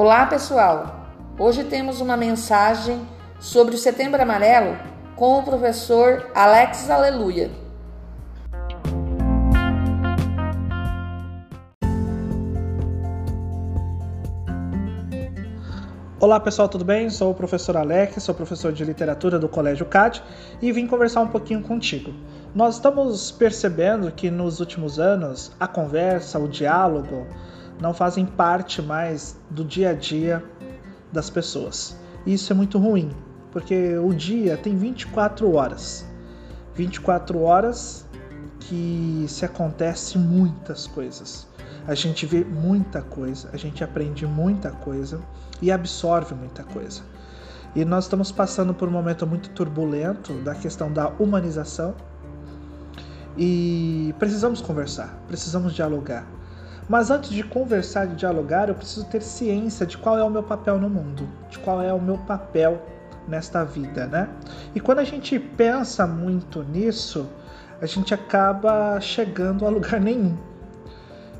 [0.00, 1.08] Olá, pessoal!
[1.36, 3.04] Hoje temos uma mensagem
[3.40, 4.76] sobre o Setembro Amarelo
[5.16, 7.50] com o professor Alex Aleluia.
[16.20, 17.10] Olá pessoal, tudo bem?
[17.10, 20.22] Sou o professor Alex, sou professor de literatura do Colégio CAD
[20.62, 22.14] e vim conversar um pouquinho contigo.
[22.54, 27.26] Nós estamos percebendo que nos últimos anos a conversa, o diálogo
[27.80, 30.44] não fazem parte mais do dia a dia
[31.12, 31.96] das pessoas.
[32.26, 33.10] Isso é muito ruim,
[33.52, 36.04] porque o dia tem 24 horas.
[36.74, 38.06] 24 horas
[38.60, 41.46] que se acontece muitas coisas.
[41.86, 45.20] A gente vê muita coisa, a gente aprende muita coisa
[45.62, 47.02] e absorve muita coisa.
[47.74, 51.94] E nós estamos passando por um momento muito turbulento da questão da humanização
[53.36, 56.26] e precisamos conversar, precisamos dialogar.
[56.88, 60.42] Mas antes de conversar, de dialogar, eu preciso ter ciência de qual é o meu
[60.42, 62.80] papel no mundo, de qual é o meu papel
[63.28, 64.28] nesta vida, né?
[64.74, 67.28] E quando a gente pensa muito nisso,
[67.80, 70.34] a gente acaba chegando a lugar nenhum.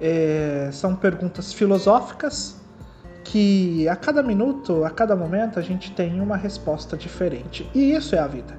[0.00, 2.56] É, são perguntas filosóficas
[3.22, 7.68] que a cada minuto, a cada momento, a gente tem uma resposta diferente.
[7.74, 8.54] E isso é a vida.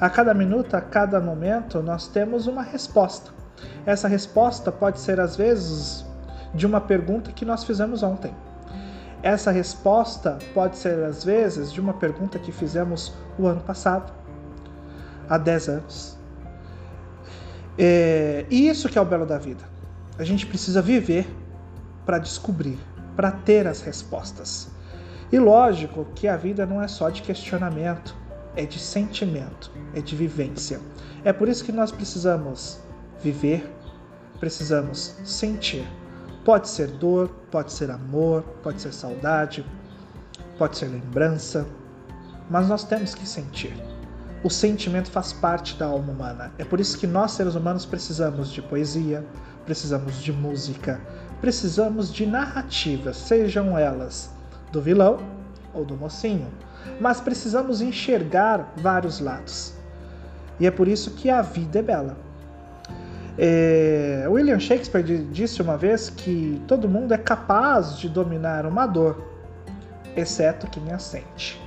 [0.00, 3.30] A cada minuto, a cada momento, nós temos uma resposta.
[3.86, 6.04] Essa resposta pode ser, às vezes,
[6.54, 8.34] de uma pergunta que nós fizemos ontem.
[9.22, 14.12] Essa resposta pode ser, às vezes, de uma pergunta que fizemos o ano passado,
[15.28, 16.18] há 10 anos.
[17.78, 19.64] É, e isso que é o belo da vida.
[20.18, 21.26] A gente precisa viver
[22.06, 22.78] para descobrir,
[23.16, 24.68] para ter as respostas.
[25.32, 28.14] E lógico que a vida não é só de questionamento,
[28.54, 30.80] é de sentimento, é de vivência.
[31.24, 32.78] É por isso que nós precisamos
[33.22, 33.68] viver,
[34.38, 35.84] precisamos sentir.
[36.44, 39.64] Pode ser dor, pode ser amor, pode ser saudade,
[40.58, 41.66] pode ser lembrança,
[42.50, 43.74] mas nós temos que sentir.
[44.42, 46.52] O sentimento faz parte da alma humana.
[46.58, 49.24] É por isso que nós, seres humanos, precisamos de poesia,
[49.64, 51.00] precisamos de música,
[51.40, 54.30] precisamos de narrativas, sejam elas
[54.70, 55.20] do vilão
[55.72, 56.52] ou do mocinho,
[57.00, 59.72] mas precisamos enxergar vários lados.
[60.60, 62.23] E é por isso que a vida é bela.
[63.36, 69.24] É, William Shakespeare disse uma vez que todo mundo é capaz de dominar uma dor,
[70.16, 71.60] exceto quem a sente.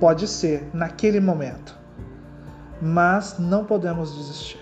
[0.00, 1.78] Pode ser naquele momento,
[2.80, 4.60] mas não podemos desistir.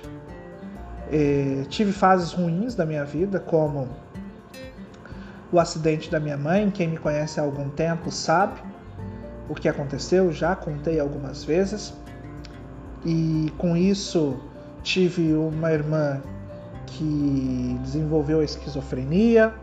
[1.10, 3.88] É, tive fases ruins da minha vida, como
[5.50, 6.70] o acidente da minha mãe.
[6.70, 8.60] Quem me conhece há algum tempo sabe
[9.48, 11.94] o que aconteceu, já contei algumas vezes.
[13.04, 14.38] E com isso
[14.82, 16.20] tive uma irmã
[16.86, 19.54] que desenvolveu a esquizofrenia,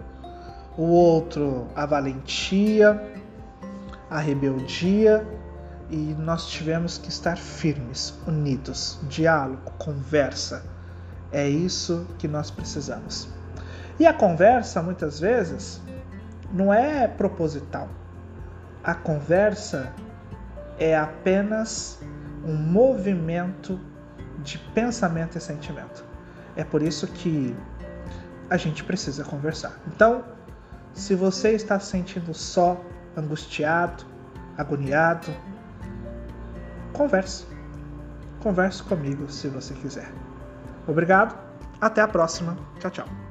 [0.78, 3.02] o outro a valentia,
[4.10, 5.26] a rebeldia,
[5.90, 10.64] e nós tivemos que estar firmes, unidos, diálogo, conversa
[11.32, 13.28] é isso que nós precisamos.
[14.00, 15.82] E a conversa, muitas vezes,
[16.54, 17.90] não é proposital.
[18.84, 19.92] A conversa
[20.80, 22.00] é apenas
[22.46, 23.80] um movimento
[24.48, 26.06] de pensamento e sentimento.
[26.56, 27.56] É por isso que
[28.50, 29.78] a gente precisa conversar.
[29.88, 30.24] Então,
[30.94, 32.82] se você está se sentindo só,
[33.16, 34.06] angustiado,
[34.58, 35.28] agoniado,
[36.94, 37.46] converse.
[38.40, 40.10] Converse comigo se você quiser.
[40.88, 41.38] Obrigado,
[41.82, 42.58] até a próxima.
[42.80, 43.27] Tchau, tchau.